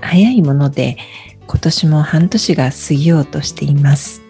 [0.00, 0.96] 早いもので
[1.46, 4.22] 今年も半年が過ぎようとしています。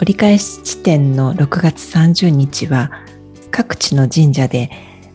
[0.00, 2.90] 折り返し地点の6月30日は
[3.50, 4.70] 各地の神社で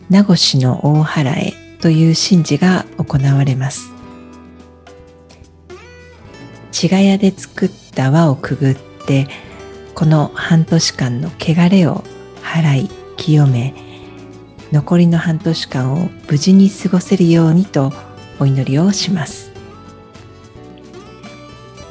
[0.08, 3.92] 名越の大払えという神事が行われます。
[6.70, 8.76] 茅ヶ谷で作った輪をくぐっ
[9.06, 9.26] て
[9.94, 12.04] この半年間の汚れを
[12.42, 13.74] 払い清め
[14.72, 17.92] 残りの半年間を無事に過ごせるようにと
[18.38, 19.52] お祈りをします。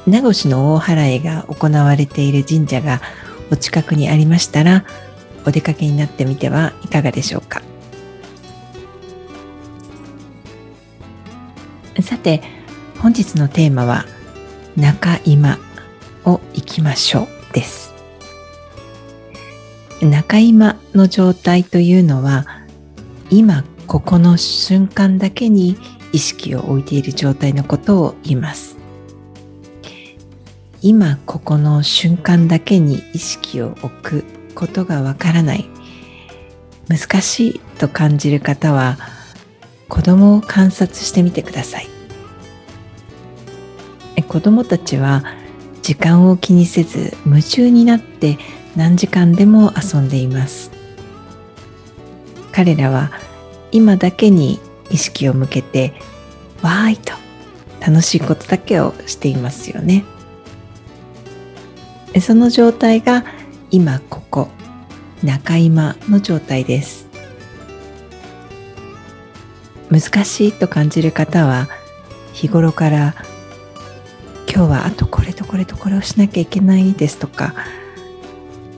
[0.07, 3.01] 名越の大払いが行われている神社が
[3.51, 4.85] お近くにありましたら
[5.45, 7.61] お出かけになってみてはいかがでしょうか。
[12.01, 12.41] さて
[12.99, 14.05] 本日のテーマは
[14.75, 15.57] 中今
[16.25, 17.93] を行きましょうです。
[20.01, 22.45] 中今の状態というのは
[23.29, 25.77] 今ここの瞬間だけに
[26.15, 28.77] 意識を置いている状態のことを言います。
[30.81, 34.23] 今ここの瞬間だけに意識を置く
[34.55, 35.65] ことがわからない。
[36.87, 38.97] 難しいと感じる方は
[39.89, 41.89] 子供を観察してみてください。
[44.29, 45.25] 子供たちは
[45.81, 48.37] 時間を気にせず夢中になって
[48.77, 50.71] 何時間でも遊んでいます。
[52.53, 53.11] 彼らは
[53.73, 55.93] 今だけに意識を向けて
[56.61, 57.13] わーいと
[57.79, 60.05] 楽しいことだけをしていますよね。
[62.21, 63.25] その状態が
[63.71, 64.47] 今ここ
[65.21, 67.07] 中今の状態です。
[69.91, 71.67] 難しいと感じる方は
[72.33, 73.15] 日頃から
[74.51, 77.53] 今日はあとこれとこれとこれをしなきゃいけないですとか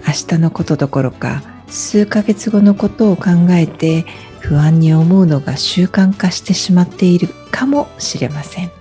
[0.06, 4.06] 明日のことどころか数ヶ月後のことを考えて
[4.48, 8.72] 不安に思うのが習慣化してしまっているかもしれません。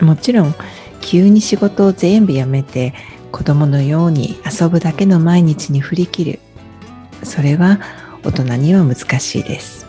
[0.00, 0.54] もちろん
[1.00, 2.94] 急に仕事を全部やめて
[3.32, 6.40] 子供のように遊ぶだけの毎日に振り切る。
[7.24, 7.80] それは
[8.22, 9.84] 大人には難しいです。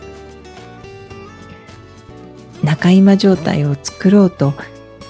[2.63, 4.55] 中今状態を作ろうと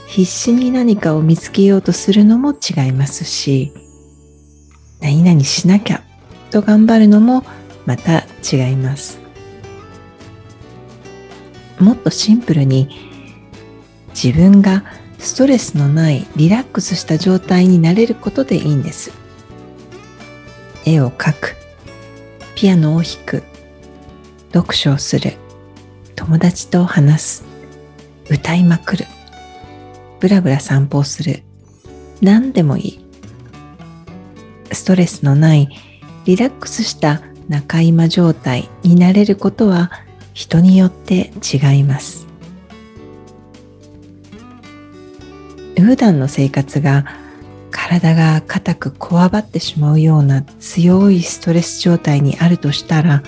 [0.05, 3.71] 必死に何かを見つけようとするのも違いますし
[4.99, 6.04] 何々しなきゃ
[6.55, 7.43] と頑張るのも
[7.85, 9.19] また違います。
[11.81, 12.87] もっとシンプルに
[14.13, 14.85] 自分が
[15.19, 19.11] ストレスのないリラックスした状態になれることでいいんです。
[20.85, 21.57] 絵を描く
[22.55, 23.43] ピアノを弾く
[24.53, 25.33] 読書をする
[26.15, 27.43] 友達と話す
[28.29, 29.05] 歌いまくる
[30.21, 31.43] ブラブラ散歩をする
[32.21, 33.05] 何でもいい。
[34.71, 35.94] ストレスのない
[36.25, 39.91] リラックスした中今状態になれることは
[40.33, 42.27] 人によって違います。
[45.77, 47.05] 普段の生活が
[47.69, 53.21] 体が硬くこわばってしまうような強いストレス状態にあるとしたら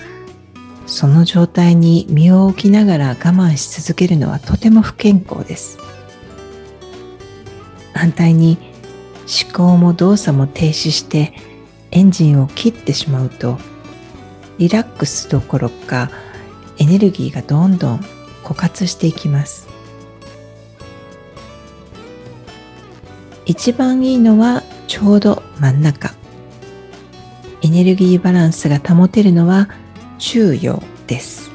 [0.86, 5.78] その状態に身を置きながら我慢し続けるのはとても不健康です。
[7.94, 8.58] 反対に
[9.44, 11.34] 思考も動作も停止して
[11.90, 13.58] エンジンを切ってしまうと
[14.58, 16.10] リラックスどころか
[16.78, 18.00] エネルギーがどんどん
[18.44, 19.68] 枯渇していきます。
[23.46, 26.12] 一番いいのはちょうど真ん中。
[27.62, 29.68] エネルギーバランスが保てるのは
[30.18, 31.50] 中陽です。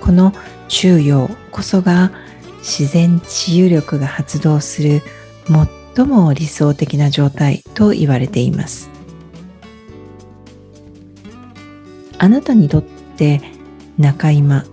[0.00, 0.32] この
[0.68, 2.10] 中陽こそが
[2.58, 5.02] 自然治癒力が発動する
[5.94, 8.90] 最も理想的な状態と言われています。
[12.18, 13.40] あなたにとって
[13.98, 14.64] 中今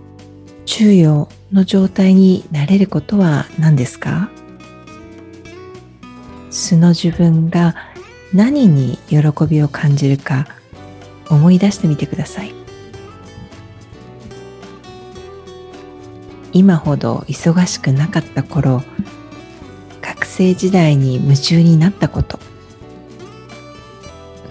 [0.64, 4.30] 中陽の状態になれることは何ですか？
[6.50, 7.76] 素の自分が
[8.34, 9.18] 何に喜
[9.48, 10.46] びを感じるか
[11.28, 12.52] 思い出してみてください。
[16.52, 18.82] 今ほど忙しくなかった頃
[20.32, 22.38] 生時代に夢中になったこと。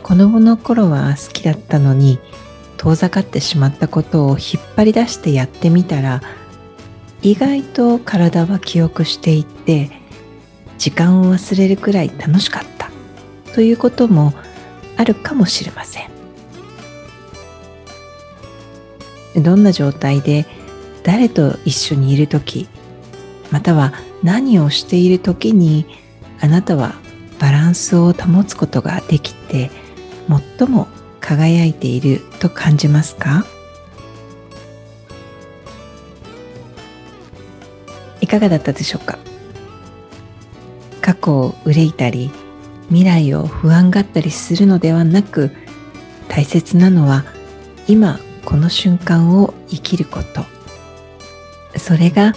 [0.04, 2.20] 子供の頃は好きだったのに
[2.78, 6.22] 遠ざかってしまったことを引っ張り出してやってみたら
[7.22, 9.90] 意外と体は記憶していって
[10.78, 12.92] 時間を忘れるくらい楽しかった。
[13.54, 14.34] ということも
[14.98, 16.12] あるかもしれません。
[19.44, 20.46] どんな状態で
[21.04, 22.68] 誰と一緒にいる時
[23.50, 23.94] または
[24.24, 25.86] 何をしている時に
[26.40, 26.96] あなたは
[27.40, 29.72] バランスを保つことができて
[30.58, 30.88] 最も
[31.20, 33.46] 輝いていると感じますか？
[38.22, 39.18] いかがだったでしょうか？
[41.02, 42.32] 過去を憂いたり
[42.90, 45.52] 未来を不安がったりするのではなく
[46.28, 47.26] 大切なのは
[47.88, 50.46] 今この瞬間を生きること。
[51.80, 52.34] それが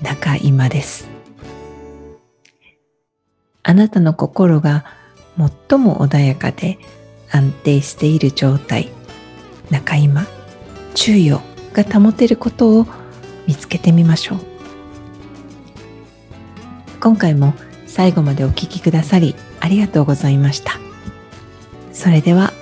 [0.00, 1.15] 中今です。
[3.68, 4.84] あなたの心が
[5.36, 6.78] 最も穏やかで
[7.32, 8.92] 安定している状態。
[9.70, 10.24] 中今
[10.94, 11.40] 注意を
[11.72, 12.86] が保てることを
[13.48, 14.38] 見つけてみましょう。
[17.00, 17.54] 今回も
[17.88, 20.78] 最後までお聴きくださりありがとうございました。
[21.92, 22.52] それでは。